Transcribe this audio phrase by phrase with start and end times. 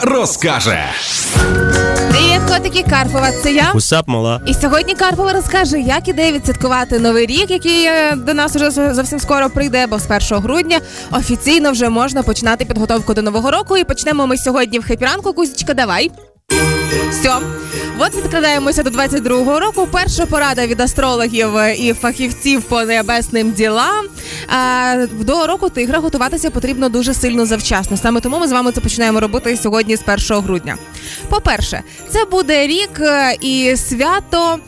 [0.00, 0.84] Карпова розкаже.
[2.10, 3.72] Привіт, котики Карпова, це я.
[3.74, 4.40] Усап, мала.
[4.46, 9.18] І сьогодні Карпова розкаже, як ідея відсвяткувати новий рік, який е, до нас уже зовсім
[9.20, 10.80] скоро прийде, бо з 1 грудня
[11.10, 13.76] офіційно вже можна починати підготовку до нового року.
[13.76, 15.32] І почнемо ми сьогодні в хепіранку.
[15.32, 16.10] Кузічка, давай.
[17.10, 17.32] Все.
[17.98, 19.88] От відкладаємося до 22-го року.
[19.92, 24.06] Перша порада від астрологів і фахівців по небесним ділам.
[25.10, 27.96] До року тигра готуватися потрібно дуже сильно завчасно.
[27.96, 30.76] Саме тому ми з вами це починаємо робити сьогодні з 1 грудня.
[31.28, 34.58] По-перше, це буде рік е, і свято.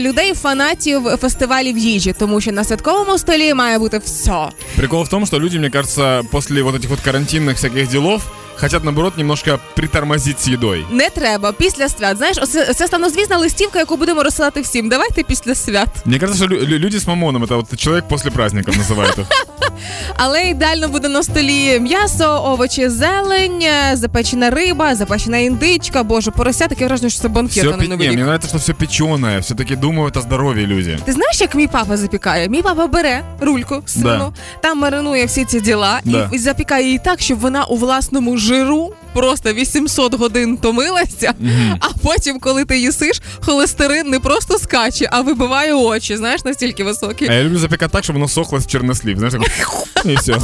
[0.00, 4.48] Людей, фанатів фестивалів їжі, тому що на святковому столі має бути все.
[4.76, 8.22] Прикол в том, что люди, мне кажется, после вот этих вот карантинных всяких делов
[8.56, 10.86] хотят, наоборот, немножко притормозить з їдою.
[10.90, 12.16] Не треба після свят.
[12.16, 14.88] Знаєш, оце це славнозвісна листівка, яку будемо розсилати всім.
[14.88, 15.88] Давайте після свят.
[16.04, 19.16] Мені кажется, що люди з мамоном это вот чоловік після праздників називають.
[20.16, 26.02] Але ідеально буде на столі м'ясо, овочі, зелень, запечена риба, запечена індичка.
[26.02, 27.64] Боже, порося таке враження, що це банкет.
[27.64, 30.98] Все а не новий Мені подобається, що все печене, все-таки думають та здорові люди.
[31.04, 32.48] Ти знаєш, як мій папа запікає?
[32.48, 34.32] Мій папа бере рульку сину, да.
[34.60, 36.28] там маринує всі ці діла да.
[36.32, 41.76] і запікає її так, щоб вона у власному жиру просто 800 годин томилася, mm-hmm.
[41.80, 46.16] а потім, коли ти їсиш, холестерин не просто скаче, а вибиває очі.
[46.16, 47.28] Знаєш, настільки високі.
[47.30, 49.18] А я люблю запікати так, щоб воно сохло з чернослів.
[49.18, 49.34] Знаєш,
[50.04, 50.38] і все.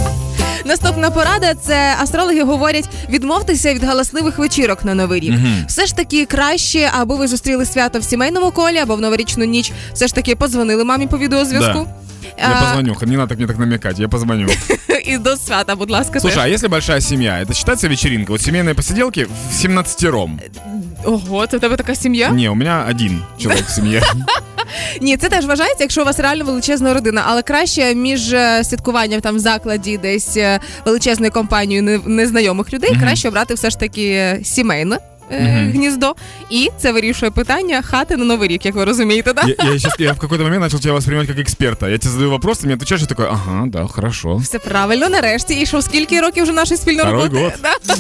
[0.65, 5.33] Наступна порада це астрологи говорять відмовтеся від галасливих вечірок на новий рік.
[5.33, 5.67] Mm-hmm.
[5.67, 9.73] Все ж таки краще, аби ви зустріли свято в сімейному колі або в новорічну ніч.
[9.95, 11.79] Все ж таки позвонили мамі по відеозв'язку.
[11.79, 11.95] Да.
[12.39, 14.49] Я позвоню, не надо мне так намекать, я позвоню.
[15.09, 16.21] И до свята, будь ласка.
[16.21, 18.33] Слушай, а если большая семья, это считается вечеринка?
[18.33, 20.41] Вот семейные посиделки в 17 ром.
[21.05, 22.29] Ого, це в тебе така сім'я?
[22.29, 24.03] Ні, у мене один чоловік в сім'ї.
[25.01, 29.21] Ні, це теж вважається, якщо у вас реально величезна родина, але краще між е, святкуванням
[29.21, 34.41] там в закладі десь е, величезною компанією незнайомих людей, краще обрати все ж таки е,
[35.33, 35.73] mm-hmm.
[35.73, 36.15] гніздо,
[36.51, 39.43] і це вирішує питання хати на новий рік, як ви розумієте, да?
[39.43, 41.89] Я, я, сейчас, я в какой-то момент начал тебя воспринимать как эксперта.
[41.89, 44.37] Я тебе задаю вопрос, ты мне отвечаешь, и такой, ага, да, хорошо.
[44.37, 45.55] Все правильно, нарешті.
[45.55, 47.37] І що скільки років вже нашої спільної роботи?
[47.37, 47.53] Год.
[47.63, 47.95] Да?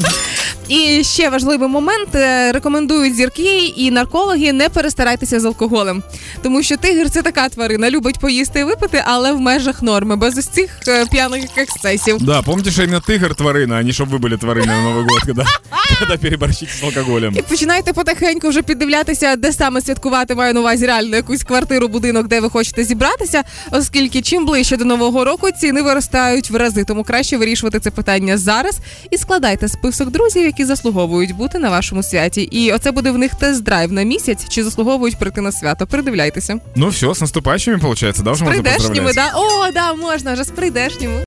[0.68, 2.08] І ще важливий момент:
[2.50, 6.02] рекомендують зірки і наркологи не перестарайтеся з алкоголем,
[6.42, 10.38] тому що тигр це така тварина, любить поїсти і випити, але в межах норми, без
[10.38, 12.16] ось цих п'яних ексцесів.
[12.20, 15.20] Да, помните, що іменно тигр тварина, а не щоб ви були тварини на Новий год,
[15.20, 15.46] коли,
[16.06, 17.34] коли переборщите з алкоголем.
[17.38, 22.26] І починаєте потихеньку вже піддивлятися, де саме святкувати маю на увазі реально якусь квартиру, будинок,
[22.26, 27.04] де ви хочете зібратися, оскільки чим ближче до нового року ціни виростають в рази, тому
[27.04, 28.78] краще вирішувати це питання зараз
[29.10, 32.42] і складайте список друзів, які заслуговують бути на вашому святі.
[32.42, 35.86] І оце буде в них тест-драйв на місяць, чи заслуговують прийти на свято.
[35.86, 36.58] Придивляйтеся.
[36.76, 39.32] Ну все, з наступаючими, виходить, да, вже З прийдешніми, да?
[39.34, 41.14] О, да, можна вже з прийдешніми.